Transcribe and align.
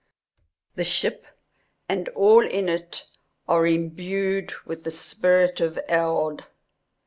The 0.73 0.83
ship 0.83 1.27
and 1.87 2.09
all 2.15 2.43
in 2.43 2.69
it 2.69 3.03
are 3.47 3.67
imbued 3.67 4.51
with 4.65 4.83
the 4.83 4.89
spirit 4.89 5.59
of 5.61 5.77
Eld. 5.87 6.45